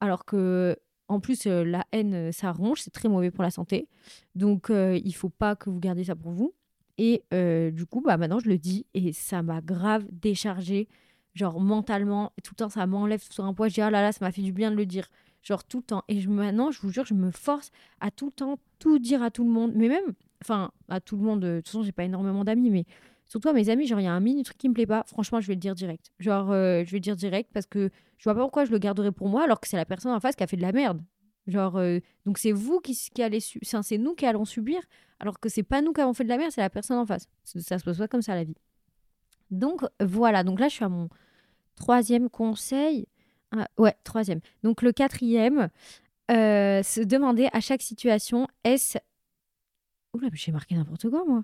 [0.00, 0.76] Alors que,
[1.08, 3.86] en plus, euh, la haine, ça ronge, c'est très mauvais pour la santé.
[4.34, 6.54] Donc, il faut pas que vous gardiez ça pour vous.
[6.96, 7.22] Et
[7.72, 10.88] du coup, bah maintenant, je le dis et ça m'a grave déchargé.
[11.34, 13.68] Genre, mentalement, tout le temps, ça m'enlève sur un poids.
[13.68, 15.08] Je dis, ah là là, ça m'a fait du bien de le dire.
[15.42, 16.04] Genre, tout le temps.
[16.08, 17.70] Et je, maintenant, je vous jure, je me force
[18.00, 19.72] à tout le temps tout dire à tout le monde.
[19.74, 20.12] Mais même,
[20.42, 21.44] enfin, à tout le monde.
[21.44, 22.84] euh, De toute façon, j'ai pas énormément d'amis, mais
[23.26, 25.04] surtout à mes amis, genre, il y a un mini truc qui me plaît pas.
[25.06, 26.12] Franchement, je vais le dire direct.
[26.18, 28.78] Genre, euh, je vais le dire direct parce que je vois pas pourquoi je le
[28.78, 30.72] garderais pour moi alors que c'est la personne en face qui a fait de la
[30.72, 31.02] merde.
[31.48, 34.80] Genre, euh, donc c'est vous qui, qui allez c'est nous qui allons subir,
[35.18, 37.06] alors que c'est pas nous qui avons fait de la merde, c'est la personne en
[37.06, 37.26] face.
[37.42, 38.54] Ça se passe pas comme ça la vie.
[39.52, 41.08] Donc voilà, donc là je suis à mon
[41.76, 43.06] troisième conseil.
[43.52, 44.40] Ah, ouais, troisième.
[44.62, 45.68] Donc le quatrième,
[46.30, 48.98] euh, se demander à chaque situation, est-ce...
[50.14, 51.42] Oula, j'ai marqué n'importe quoi moi.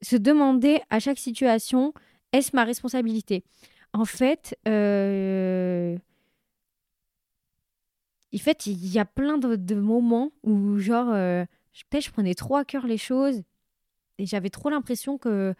[0.00, 1.92] Se demander à chaque situation,
[2.32, 3.44] est-ce ma responsabilité?
[3.92, 5.96] En fait, euh,
[8.34, 11.44] en fait, il y a plein de, moments où, genre, euh,
[11.90, 13.42] peut-être je prenais trop à cœur les choses
[14.18, 15.54] et j'avais trop l'impression que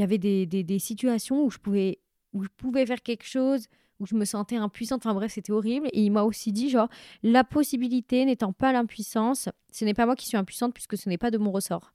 [0.00, 1.98] il y avait des, des, situations où je pouvais
[2.32, 3.66] où je pouvais faire quelque chose
[3.98, 5.04] où je me sentais impuissante.
[5.04, 5.88] Enfin bref c'était horrible.
[5.92, 6.88] Et il m'a aussi dit genre
[7.22, 11.18] la possibilité n'étant pas l'impuissance ce n'est pas moi qui suis impuissante puisque ce n'est
[11.18, 11.92] pas de mon ressort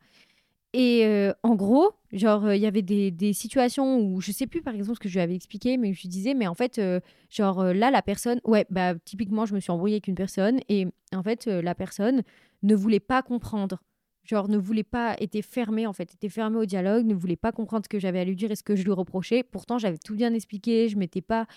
[0.73, 4.45] et euh, en gros genre euh, il y avait des, des situations où je sais
[4.45, 6.53] plus par exemple ce que je lui avais expliqué mais je lui disais mais en
[6.53, 6.99] fait euh,
[7.29, 10.85] genre là la personne ouais bah typiquement je me suis embrouillée avec une personne et
[11.13, 12.21] en fait la personne
[12.61, 13.81] ne voulait pas comprendre
[14.25, 17.51] genre ne voulait pas, était fermé en fait, était fermé au dialogue, ne voulait pas
[17.51, 19.43] comprendre ce que j'avais à lui dire et ce que je lui reprochais.
[19.43, 21.47] Pourtant, j'avais tout bien expliqué, je m'étais pas,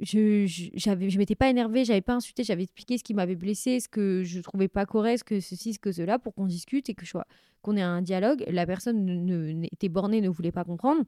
[0.00, 3.78] je, j'avais, je m'étais pas énervée, j'avais pas insulté, j'avais expliqué ce qui m'avait blessé,
[3.80, 6.88] ce que je trouvais pas correct, ce que ceci, ce que cela, pour qu'on discute
[6.88, 7.16] et que je
[7.62, 8.44] qu'on ait un dialogue.
[8.48, 11.02] La personne ne, ne- n'était bornée, ne voulait pas comprendre.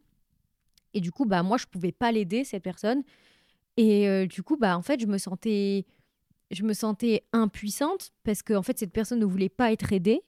[0.93, 3.03] Et du coup, bah moi, je pouvais pas l'aider cette personne.
[3.77, 5.85] Et euh, du coup, bah en fait, je me sentais,
[6.53, 10.23] je me sentais impuissante parce que en fait, cette personne ne voulait pas être aidée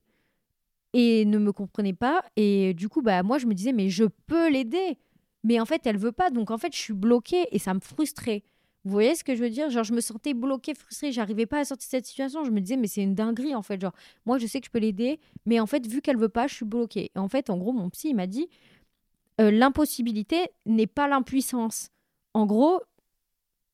[0.99, 2.25] et ne me comprenait pas.
[2.37, 4.97] Et du coup, bah, moi, je me disais, mais je peux l'aider.
[5.45, 6.31] Mais en fait, elle veut pas.
[6.31, 8.43] Donc, en fait, je suis bloquée et ça me frustrait.
[8.83, 9.69] Vous voyez ce que je veux dire?
[9.69, 11.13] Genre, je me sentais bloquée, frustrée.
[11.13, 12.45] J'arrivais pas à sortir de cette situation.
[12.45, 13.79] Je me disais, mais c'est une dinguerie, en fait.
[13.79, 13.93] Genre,
[14.25, 15.21] moi, je sais que je peux l'aider.
[15.45, 17.11] Mais en fait, vu qu'elle veut pas, je suis bloquée.
[17.15, 18.49] Et en fait, en gros, mon psy, il m'a dit,
[19.39, 21.91] euh, l'impossibilité n'est pas l'impuissance.
[22.33, 22.81] En gros,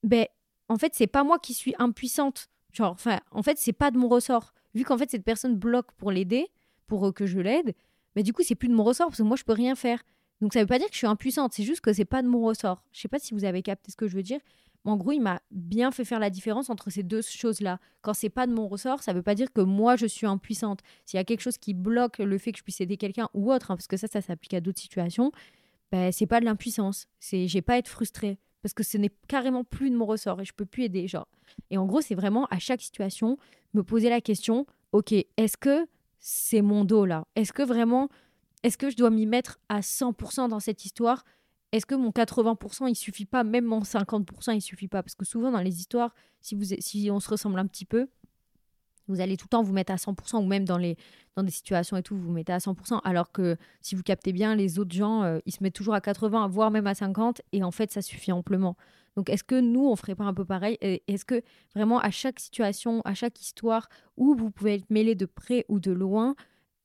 [0.03, 0.25] ben,
[0.67, 2.49] en fait, c'est pas moi qui suis impuissante.
[2.73, 4.53] Genre, enfin, en fait, c'est pas de mon ressort.
[4.75, 6.49] Vu qu'en fait, cette personne bloque pour l'aider,
[6.93, 7.73] pour euh, que je l'aide,
[8.15, 10.03] mais du coup, c'est plus de mon ressort parce que moi, je peux rien faire.
[10.41, 12.27] Donc, ça veut pas dire que je suis impuissante, c'est juste que c'est pas de
[12.27, 12.83] mon ressort.
[12.91, 14.39] Je sais pas si vous avez capté ce que je veux dire.
[14.85, 17.79] En gros, il m'a bien fait faire la différence entre ces deux choses-là.
[18.03, 20.81] Quand c'est pas de mon ressort, ça veut pas dire que moi, je suis impuissante.
[21.05, 23.51] S'il y a quelque chose qui bloque le fait que je puisse aider quelqu'un ou
[23.51, 25.31] autre, hein, parce que ça, ça s'applique à d'autres situations,
[25.91, 27.07] ben, c'est pas de l'impuissance.
[27.19, 30.41] C'est j'ai pas à être frustrée parce que ce n'est carrément plus de mon ressort
[30.41, 31.27] et je peux plus aider genre.
[31.71, 33.37] Et en gros, c'est vraiment à chaque situation
[33.73, 35.87] me poser la question, OK, est-ce que
[36.25, 37.27] c'est mon dos là.
[37.35, 38.07] Est-ce que vraiment
[38.63, 41.25] est-ce que je dois m'y mettre à 100% dans cette histoire?
[41.73, 43.43] Est-ce que mon 80% il suffit pas?
[43.43, 45.03] Même mon 50% il suffit pas?
[45.03, 48.07] Parce que souvent dans les histoires si vous si on se ressemble un petit peu,
[49.09, 50.95] vous allez tout le temps vous mettre à 100% ou même dans les
[51.35, 54.31] dans des situations et tout, vous vous mettez à 100%, alors que si vous captez
[54.31, 57.41] bien, les autres gens, euh, ils se mettent toujours à 80%, voire même à 50,
[57.51, 58.77] et en fait, ça suffit amplement.
[59.15, 60.77] Donc, est-ce que nous, on ferait pas un peu pareil?
[60.81, 61.41] Est-ce que
[61.75, 65.79] vraiment, à chaque situation, à chaque histoire où vous pouvez être mêlé de près ou
[65.79, 66.35] de loin,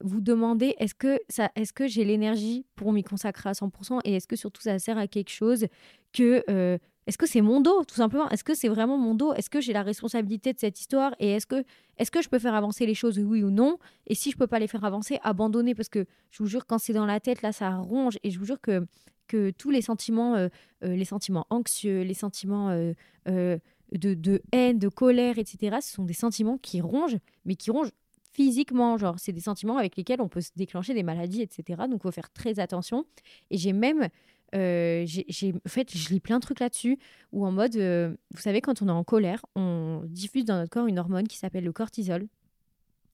[0.00, 4.14] vous demandez est-ce que, ça, est-ce que j'ai l'énergie pour m'y consacrer à 100% et
[4.14, 5.66] est-ce que surtout ça sert à quelque chose
[6.12, 6.44] que...
[6.50, 8.28] euh, est-ce que c'est mon dos, tout simplement?
[8.28, 9.32] Est-ce que c'est vraiment mon dos?
[9.32, 11.14] Est-ce que j'ai la responsabilité de cette histoire?
[11.18, 11.64] Et est-ce que,
[11.96, 13.78] est-ce que je peux faire avancer les choses, oui ou non?
[14.06, 15.74] Et si je peux pas les faire avancer, abandonner?
[15.74, 18.18] Parce que je vous jure, quand c'est dans la tête, là, ça ronge.
[18.24, 18.86] Et je vous jure que,
[19.28, 20.48] que tous les sentiments, euh,
[20.82, 23.58] euh, les sentiments anxieux, les sentiments euh,
[23.92, 27.92] de, haine, de colère, etc., ce sont des sentiments qui rongent, mais qui rongent
[28.32, 28.98] physiquement.
[28.98, 31.82] Genre, c'est des sentiments avec lesquels on peut se déclencher des maladies, etc.
[31.88, 33.04] Donc, il faut faire très attention.
[33.50, 34.08] Et j'ai même
[34.54, 36.98] j'ai, en fait, je lis plein de trucs là-dessus,
[37.32, 40.86] où en mode, vous savez, quand on est en colère, on diffuse dans notre corps
[40.86, 42.26] une hormone qui s'appelle le cortisol.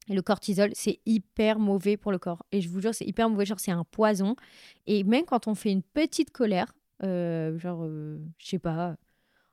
[0.08, 2.44] Le cortisol, c'est hyper mauvais pour le corps.
[2.52, 4.36] Et je vous jure, c'est hyper mauvais, genre c'est un poison.
[4.86, 8.96] Et même quand on fait une petite colère, euh, genre, je sais pas,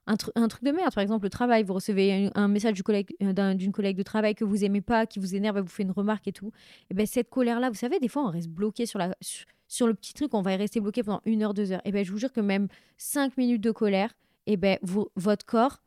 [0.07, 3.97] un, truc de merde, par exemple le travail, vous recevez un, message collègue, d'une collègue
[3.97, 6.33] de travail que vous aimez pas, qui vous énerve, elle vous fait une remarque et
[6.33, 6.51] tout.
[6.89, 10.33] Et ben cette colère-là, vous savez, des fois on reste bloqué sur le petit truc,
[10.33, 11.81] on va y rester bloqué pendant une heure, deux heures.
[11.85, 14.13] Et eh ben, je vous jure que même cinq minutes de colère,
[14.47, 15.81] et eh ben, vous, votre corps,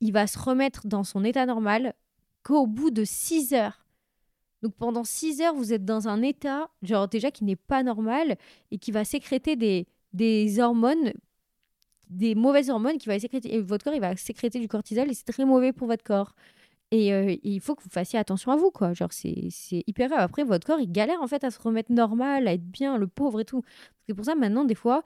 [0.00, 1.94] il va se remettre dans son état normal
[2.42, 3.84] qu'au bout de six heures.
[4.62, 8.36] Donc pendant six heures, vous êtes dans un état, genre déjà qui n'est pas normal
[8.70, 11.12] et qui va sécréter des, des hormones,
[12.10, 13.54] des mauvaises hormones qui va sécréter.
[13.54, 16.34] Et votre corps, il va sécréter du cortisol et c'est très mauvais pour votre corps.
[16.94, 18.94] Euh, et, il faut que vous fassiez attention à vous, quoi.
[18.94, 19.50] Genre, c'est
[19.86, 20.20] hyper grave.
[20.20, 23.06] Après, votre corps, il galère, en fait, à se remettre normal, à être bien, le
[23.06, 23.62] pauvre et tout.
[24.06, 25.02] C'est pour ça, maintenant, des fois,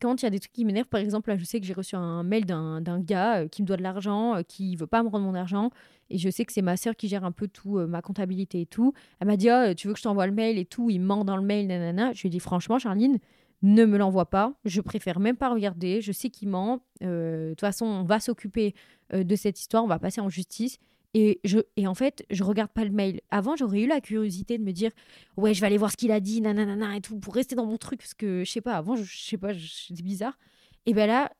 [0.00, 1.72] quand il y a des trucs qui m'énervent, par exemple, là, je sais que j'ai
[1.72, 5.02] reçu un mail d'un gars euh, qui me doit de l'argent, euh, qui veut pas
[5.02, 5.70] me rendre mon argent,
[6.10, 8.66] et je sais que c'est ma sœur qui gère un peu tout, ma comptabilité et
[8.66, 8.92] tout.
[9.20, 11.24] Elle m'a dit, oh, tu veux que je t'envoie le mail et tout, il ment
[11.24, 12.12] dans le mail, nanana.
[12.12, 13.18] Je lui ai dit, franchement, Charline,
[13.62, 14.52] ne me l'envoie pas.
[14.64, 16.00] Je préfère même pas regarder.
[16.00, 16.84] Je sais qu'il ment.
[17.00, 18.74] De toute façon, on va s'occuper
[19.12, 20.78] de cette histoire, on va passer en justice.
[21.18, 23.22] Et, je, et en fait, je regarde pas le mail.
[23.30, 24.90] Avant, j'aurais eu la curiosité de me dire,
[25.38, 27.64] ouais, je vais aller voir ce qu'il a dit, nanana, et tout, pour rester dans
[27.64, 30.38] mon truc, parce que je sais pas, avant, je, je sais pas, c'est bizarre.
[30.84, 31.32] Et ben là,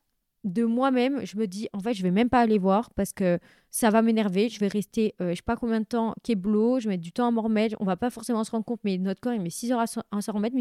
[0.44, 3.38] de moi-même, je me dis, en fait, je vais même pas aller voir parce que
[3.70, 4.48] ça va m'énerver.
[4.48, 7.12] Je vais rester, euh, je sais pas combien de temps, keblo, je vais mettre du
[7.12, 7.76] temps à m'en remettre.
[7.78, 9.86] On va pas forcément se rendre compte, mais notre corps, il met 6 heures à
[9.86, 10.56] s'en remettre.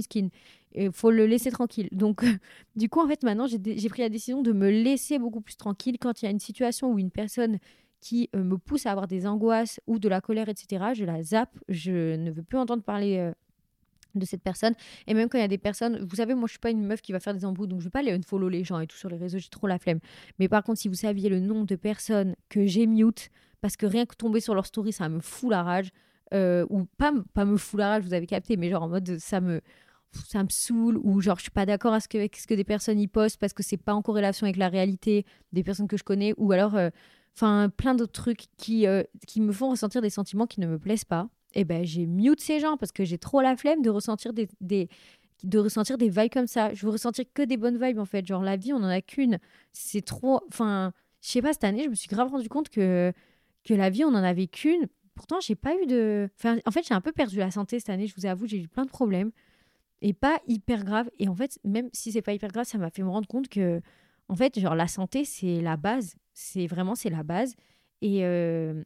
[0.73, 1.87] Il faut le laisser tranquille.
[1.93, 2.25] Donc,
[2.75, 5.97] du coup, en fait, maintenant, j'ai pris la décision de me laisser beaucoup plus tranquille
[6.01, 7.59] quand il y a une situation où une personne
[8.05, 11.23] qui euh, me pousse à avoir des angoisses ou de la colère, etc., je la
[11.23, 13.31] zappe, je ne veux plus entendre parler euh,
[14.13, 14.75] de cette personne.
[15.07, 16.85] Et même quand il y a des personnes, vous savez, moi je suis pas une
[16.85, 18.85] meuf qui va faire des embrouilles, donc je vais pas aller unfollow les gens et
[18.85, 19.97] tout sur les réseaux, j'ai trop la flemme.
[20.37, 23.87] Mais par contre, si vous saviez le nombre de personnes que j'ai mute, parce que
[23.87, 25.89] rien que tomber sur leur story, ça me fout la rage,
[26.35, 29.17] euh, ou pas, pas me fout la rage, vous avez capté, mais genre en mode
[29.17, 29.61] ça me
[30.11, 33.07] ça me saoule ou genre je suis pas d'accord avec ce que des personnes y
[33.07, 36.33] postent parce que c'est pas en corrélation avec la réalité des personnes que je connais
[36.37, 36.77] ou alors
[37.35, 40.79] enfin plein d'autres trucs qui, euh, qui me font ressentir des sentiments qui ne me
[40.79, 43.81] plaisent pas, et eh ben j'ai mute ces gens parce que j'ai trop la flemme
[43.81, 44.89] de ressentir des, des,
[45.43, 46.73] de ressentir des vibes comme ça.
[46.73, 48.25] Je veux ressentir que des bonnes vibes en fait.
[48.25, 49.39] Genre la vie, on en a qu'une.
[49.71, 50.41] C'est trop.
[50.47, 53.13] Enfin, je sais pas, cette année, je me suis grave rendu compte que,
[53.63, 54.87] que la vie, on en avait qu'une.
[55.13, 56.29] Pourtant, j'ai pas eu de.
[56.65, 58.67] En fait, j'ai un peu perdu la santé cette année, je vous avoue, j'ai eu
[58.67, 59.31] plein de problèmes.
[60.01, 61.09] Et pas hyper grave.
[61.19, 63.47] Et en fait, même si c'est pas hyper grave, ça m'a fait me rendre compte
[63.47, 63.81] que,
[64.27, 66.15] en fait, genre la santé, c'est la base.
[66.33, 67.55] C'est vraiment, c'est la base.
[68.01, 68.83] Et euh,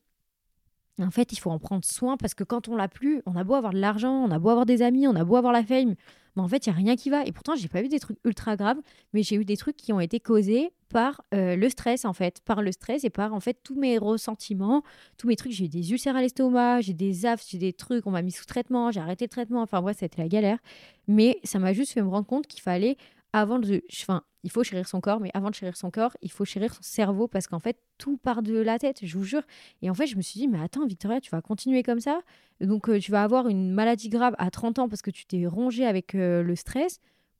[0.99, 3.43] en fait, il faut en prendre soin parce que quand on l'a plus, on a
[3.43, 5.63] beau avoir de l'argent, on a beau avoir des amis, on a beau avoir la
[5.63, 5.95] fame,
[6.35, 7.25] mais en fait, il n'y a rien qui va.
[7.25, 8.79] Et pourtant, j'ai pas eu des trucs ultra graves,
[9.13, 12.41] mais j'ai eu des trucs qui ont été causés par euh, le stress, en fait.
[12.45, 14.83] Par le stress et par, en fait, tous mes ressentiments,
[15.17, 15.51] tous mes trucs.
[15.51, 18.31] J'ai eu des ulcères à l'estomac, j'ai des aftes, j'ai des trucs, on m'a mis
[18.31, 19.61] sous traitement, j'ai arrêté le traitement.
[19.61, 20.59] Enfin, bref, ça a été la galère.
[21.07, 22.97] Mais ça m'a juste fait me rendre compte qu'il fallait
[23.33, 23.81] avant de.
[24.01, 26.73] Enfin, il faut chérir son corps, mais avant de chérir son corps, il faut chérir
[26.73, 29.43] son cerveau parce qu'en fait, tout part de la tête, je vous jure.
[29.81, 32.21] Et en fait, je me suis dit, mais attends, Victoria, tu vas continuer comme ça?
[32.61, 35.45] Donc, euh, tu vas avoir une maladie grave à 30 ans parce que tu t'es
[35.45, 36.99] rongé avec euh, le stress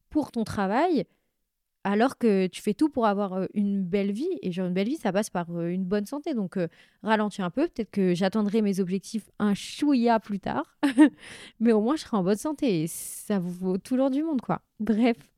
[0.09, 1.05] pour ton travail,
[1.85, 4.29] alors que tu fais tout pour avoir euh, une belle vie.
[4.41, 6.33] Et genre, une belle vie, ça passe par une bonne santé.
[6.33, 6.57] Donc,
[7.03, 7.67] ralentis un peu.
[7.69, 10.77] Peut-être que j'attendrai mes objectifs un chouïa plus tard.
[11.61, 12.83] mais au moins, je serai en bonne santé.
[12.83, 14.61] Et ça vaut tout l'or du monde, quoi.
[14.81, 15.28] Bref.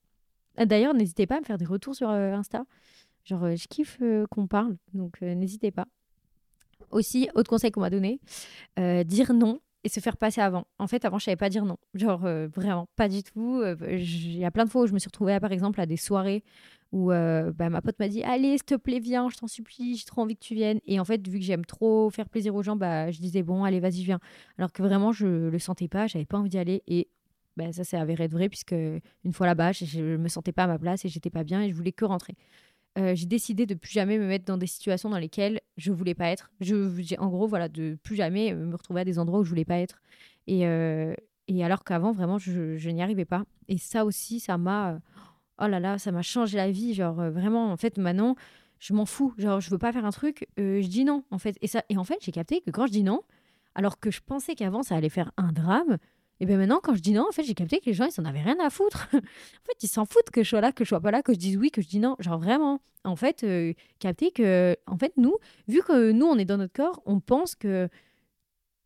[0.57, 2.65] Ah, d'ailleurs, n'hésitez pas à me faire des retours sur euh, Insta.
[3.23, 5.85] Genre, euh, je kiffe euh, qu'on parle, donc n'hésitez pas.
[6.89, 8.19] Aussi, autre conseil qu'on m'a donné,
[9.05, 10.67] dire non et se faire passer avant.
[10.77, 11.77] En fait, avant, je savais pas dire non.
[11.93, 13.63] Genre, vraiment, pas du tout.
[13.87, 15.95] Il y a plein de fois où je me suis retrouvée, par exemple, à des
[15.95, 16.43] soirées
[16.91, 20.03] où bah, ma pote m'a dit Allez, s'il te plaît, viens, je t'en supplie, j'ai
[20.03, 20.81] trop envie que tu viennes.
[20.85, 23.63] Et en fait, vu que j'aime trop faire plaisir aux gens, bah, je disais Bon,
[23.63, 24.19] allez, vas-y, viens.
[24.57, 26.83] Alors que vraiment, je le sentais pas, j'avais pas envie d'y aller.
[26.87, 27.07] Et
[27.57, 30.63] ben, ça s'est avéré de vrai puisque une fois là-bas, je, ne me sentais pas
[30.63, 32.35] à ma place et j'étais pas bien et je voulais que rentrer.
[32.97, 36.13] Euh, j'ai décidé de plus jamais me mettre dans des situations dans lesquelles je voulais
[36.13, 36.51] pas être.
[36.59, 39.65] Je, en gros, voilà, de plus jamais me retrouver à des endroits où je voulais
[39.65, 40.01] pas être.
[40.47, 41.13] Et, euh,
[41.47, 43.45] et alors qu'avant, vraiment, je, n'y arrivais pas.
[43.69, 44.99] Et ça aussi, ça m'a,
[45.61, 46.93] oh là là, ça m'a changé la vie.
[46.93, 48.35] Genre euh, vraiment, en fait, maintenant,
[48.79, 49.33] je m'en fous.
[49.37, 51.57] Genre, je veux pas faire un truc, je dis non, en fait.
[51.61, 53.21] Et ça, et en fait, j'ai capté que quand je dis non,
[53.75, 55.97] alors que je pensais qu'avant ça allait faire un drame,
[56.41, 58.11] Et bien maintenant, quand je dis non, en fait, j'ai capté que les gens, ils
[58.11, 59.07] s'en avaient rien à foutre.
[59.13, 61.33] en fait, ils s'en foutent que je sois là, que je sois pas là, que
[61.33, 62.15] je dise oui, que je dis non.
[62.17, 62.81] Genre vraiment.
[63.03, 66.73] En fait, euh, capter que, en fait, nous, vu que nous, on est dans notre
[66.73, 67.87] corps, on pense que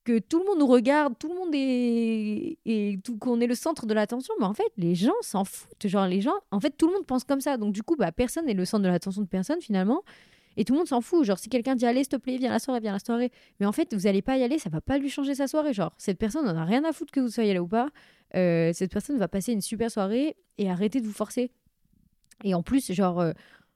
[0.04, 3.88] que tout le monde nous regarde, tout le monde est et qu'on est le centre
[3.88, 5.88] de l'attention, mais en fait les gens s'en foutent.
[5.88, 8.12] Genre les gens, en fait tout le monde pense comme ça, donc du coup bah
[8.12, 10.04] personne n'est le centre de l'attention de personne finalement.
[10.58, 11.26] Et tout le monde s'en fout.
[11.26, 13.32] Genre, si quelqu'un dit allez, s'il te plaît, viens la soirée, viens la soirée.
[13.60, 15.74] Mais en fait, vous n'allez pas y aller, ça va pas lui changer sa soirée.
[15.74, 17.90] Genre, cette personne n'en a rien à foutre que vous soyez là ou pas.
[18.36, 21.52] Euh, cette personne va passer une super soirée et arrêter de vous forcer.
[22.44, 23.32] Et en plus, genre, euh,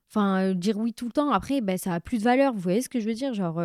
[0.09, 2.53] enfin, euh, dire oui tout le temps, après, ben, ça a plus de valeur.
[2.53, 3.33] Vous voyez ce que je veux dire?
[3.33, 3.61] Genre,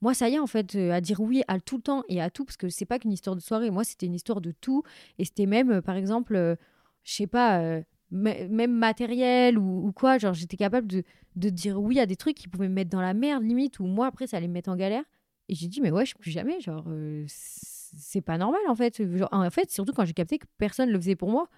[0.00, 2.30] moi, ça y est, en fait, à dire oui à tout le temps et à
[2.30, 3.70] tout, parce que c'est pas qu'une histoire de soirée.
[3.70, 4.82] Moi, c'était une histoire de tout.
[5.18, 6.56] Et c'était même, par exemple,
[7.04, 10.18] je sais pas même matériel ou, quoi.
[10.18, 11.02] Genre, j'étais capable de,
[11.36, 13.84] de, dire oui à des trucs qui pouvaient me mettre dans la merde, limite, ou
[13.86, 15.04] moi, après, ça allait me mettre en galère.
[15.48, 16.60] Et j'ai dit, mais ouais, je plus jamais.
[16.60, 19.02] Genre, euh, c'est pas normal, en fait.
[19.32, 21.48] En fait, surtout quand j'ai capté que personne le faisait pour moi.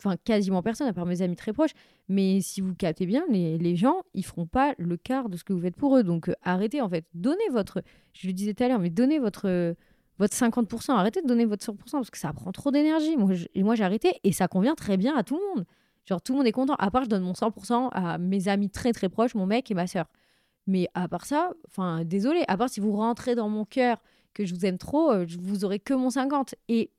[0.00, 1.72] Enfin, quasiment personne, à part mes amis très proches.
[2.08, 5.44] Mais si vous captez bien, les, les gens, ils feront pas le quart de ce
[5.44, 6.04] que vous faites pour eux.
[6.04, 7.04] Donc, euh, arrêtez, en fait.
[7.14, 7.82] Donnez votre.
[8.12, 9.74] Je le disais tout à l'heure, mais donnez votre
[10.18, 13.16] votre 50%, arrêtez de donner votre 100% parce que ça prend trop d'énergie.
[13.16, 15.64] Moi, moi j'ai arrêté et ça convient très bien à tout le monde.
[16.08, 16.74] Genre, tout le monde est content.
[16.78, 19.74] À part, je donne mon 100% à mes amis très très proches, mon mec et
[19.74, 20.06] ma soeur.
[20.66, 24.46] Mais à part ça, enfin, désolé, à part si vous rentrez dans mon cœur que
[24.46, 26.54] je vous aime trop, euh, vous aurez que mon 50.
[26.68, 26.90] Et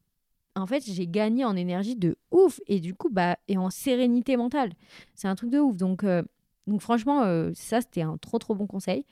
[0.55, 2.59] en fait, j'ai gagné en énergie de ouf.
[2.67, 4.73] Et du coup, bah, et en sérénité mentale.
[5.15, 5.75] C'est un truc de ouf.
[5.75, 6.21] Donc, euh,
[6.67, 9.05] donc franchement, euh, ça, c'était un trop trop bon conseil.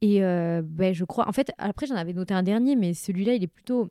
[0.00, 3.42] Et ben, je crois, en fait, après, j'en avais noté un dernier, mais celui-là, il
[3.42, 3.90] est plutôt.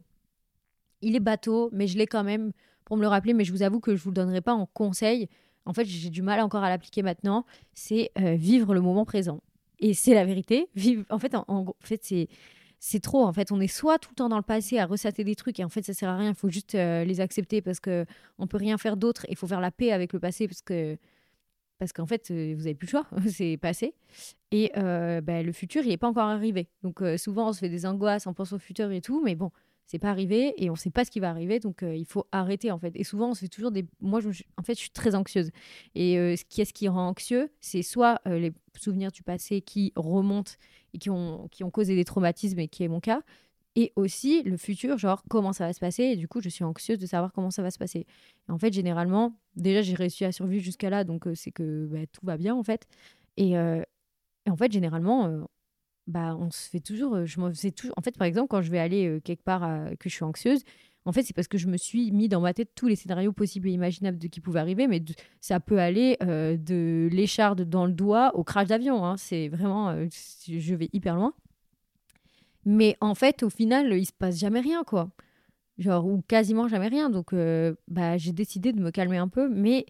[1.01, 2.51] Il est bateau, mais je l'ai quand même
[2.83, 3.33] pour me le rappeler.
[3.33, 5.29] Mais je vous avoue que je vous le donnerai pas en conseil
[5.65, 9.41] en fait, j'ai du mal encore à l'appliquer maintenant, c'est euh, vivre le moment présent.
[9.79, 10.67] Et c'est la vérité.
[11.09, 12.27] En fait, en, fait c'est
[12.79, 13.51] c'est trop en fait.
[13.51, 15.69] On est soit tout le temps dans le passé à ressater des trucs et en
[15.69, 16.29] fait ça sert à rien.
[16.29, 18.05] Il faut juste euh, les accepter parce que
[18.37, 20.97] on peut rien faire d'autre il faut faire la paix avec le passé parce que
[21.77, 23.07] parce qu'en fait euh, vous avez plus le choix.
[23.29, 23.93] C'est passé.
[24.51, 26.67] Et bah, le futur il est pas encore arrivé.
[26.83, 29.51] Donc souvent on se fait des angoisses on pense au futur et tout mais bon
[29.89, 32.27] c'est pas arrivé et on sait pas ce qui va arriver donc euh, il faut
[32.31, 32.91] arrêter en fait.
[32.95, 35.49] Et souvent on se fait toujours des moi je, en fait je suis très anxieuse.
[35.95, 39.23] Et euh, ce qui est ce qui rend anxieux c'est soit euh, les souvenirs du
[39.23, 40.51] passé qui remontent
[40.93, 43.23] et qui ont qui ont causé des traumatismes et qui est mon cas
[43.75, 46.63] et aussi le futur genre comment ça va se passer et du coup je suis
[46.63, 48.05] anxieuse de savoir comment ça va se passer.
[48.47, 52.05] Et en fait généralement déjà j'ai réussi à survivre jusqu'à là donc c'est que bah,
[52.11, 52.85] tout va bien en fait.
[53.37, 55.47] Et, et en fait généralement
[56.09, 57.15] bah, on se fait toujours.
[57.15, 57.93] Euh, je me fais toujours.
[57.95, 59.61] En fait, par exemple, quand je vais aller euh, quelque part
[59.99, 60.63] que je suis anxieuse,
[61.05, 63.31] en fait, c'est parce que je me suis mis dans ma tête tous les scénarios
[63.31, 65.03] possibles et imaginables de qui pouvaient arriver, mais
[65.39, 69.05] ça peut aller euh, de l'écharde dans le doigt au crash d'avion.
[69.05, 69.17] Hein.
[69.17, 69.95] C'est vraiment,
[70.47, 71.33] je vais hyper loin.
[72.65, 75.09] Mais en fait, au final, il se passe jamais rien, quoi.
[75.77, 77.09] Genre, ou quasiment jamais rien.
[77.09, 77.33] Donc,
[77.87, 79.85] bah, j'ai décidé de me calmer un peu, mais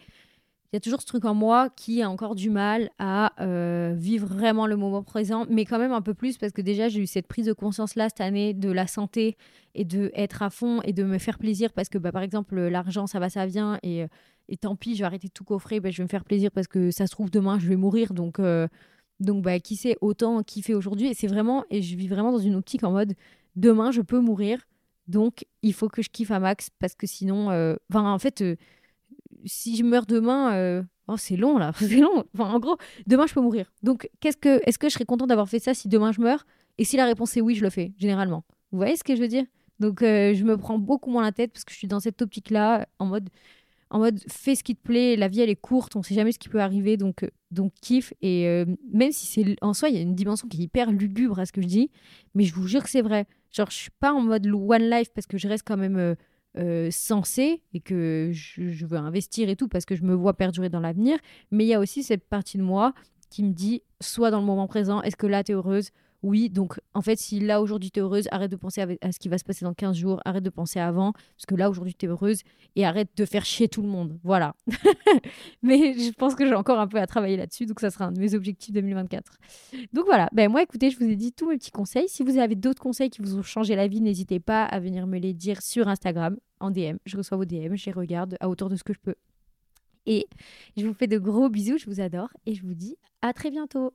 [0.71, 3.93] il y a toujours ce truc en moi qui a encore du mal à euh,
[3.97, 7.01] vivre vraiment le moment présent, mais quand même un peu plus parce que déjà j'ai
[7.01, 9.36] eu cette prise de conscience là cette année de la santé
[9.73, 12.55] et de être à fond et de me faire plaisir parce que bah, par exemple
[12.60, 14.05] l'argent ça va ça vient et,
[14.47, 16.51] et tant pis je vais arrêter de tout coffrer, bah, je vais me faire plaisir
[16.51, 18.13] parce que ça se trouve demain je vais mourir.
[18.13, 18.67] Donc euh,
[19.19, 22.55] bah qui sait autant kiffer aujourd'hui et c'est vraiment et je vis vraiment dans une
[22.55, 23.15] optique en mode
[23.55, 24.60] demain je peux mourir
[25.08, 28.43] donc il faut que je kiffe à max parce que sinon euh, enfin en fait
[29.45, 32.23] si je meurs demain, euh, oh, c'est long là, c'est long.
[32.38, 33.71] En gros, demain je peux mourir.
[33.84, 36.45] Donc, est-ce que je serais content d'avoir fait ça si demain je meurs?
[36.78, 38.43] Et si la réponse est oui, je le fais, généralement.
[38.71, 39.45] Vous voyez ce que je veux dire?
[39.80, 42.21] Donc, euh, je me prends beaucoup moins la tête parce que je suis dans cette
[42.21, 43.30] optique-là, en mode,
[43.89, 45.15] en mode, fais ce qui te plaît.
[45.15, 47.73] La vie elle est courte, on sait jamais ce qui peut arriver, donc, euh, donc
[47.82, 48.13] kiffe.
[48.21, 51.39] Et même si c'est en soi, il y a une dimension qui est hyper lugubre
[51.39, 51.91] à ce que je dis,
[52.36, 53.25] mais je vous jure que c'est vrai.
[53.52, 56.15] Genre, je suis pas en mode one life parce que je reste quand même
[56.60, 56.89] euh,
[57.74, 61.17] et que je, veux investir et tout parce que je me vois perdurer dans l'avenir.
[61.52, 62.93] Mais il y a aussi cette partie de moi
[63.30, 65.91] qui me dit, soit dans le moment présent, est-ce que là, tu es heureuse?
[66.21, 69.19] Oui, donc en fait, si là aujourd'hui tu es heureuse, arrête de penser à, ce
[69.19, 71.95] qui va se passer dans 15 jours, arrête de penser avant, parce que là aujourd'hui
[71.95, 72.41] tu es heureuse,
[72.75, 74.19] et arrête de faire chier tout le monde.
[74.23, 74.53] Voilà.
[75.63, 78.12] Mais je pense que j'ai encore un peu à travailler là-dessus, donc ça sera un
[78.12, 79.38] de mes objectifs 2024.
[79.93, 82.10] Donc voilà, ben moi écoutez, je vous ai dit tous mes petits conseils.
[82.10, 85.08] Si vous avez d'autres conseils qui vous ont changé la vie, n'hésitez pas à venir
[85.08, 86.97] me les dire sur Instagram, en DM.
[87.05, 89.15] Je reçois vos DM, je les regarde à hauteur de ce que je peux.
[90.05, 90.27] Et
[90.75, 93.51] je vous fais de gros bisous, je vous adore, et je vous dis à très
[93.51, 93.93] bientôt.